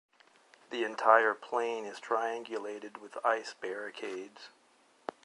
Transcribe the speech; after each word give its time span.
The 0.71 0.83
entire 0.83 1.35
plain 1.35 1.85
is 1.85 1.99
triangulated 1.99 2.97
with 2.99 3.23
ice-barricades. 3.23 4.49